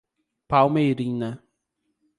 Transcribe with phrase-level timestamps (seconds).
[0.49, 1.29] Palmeirina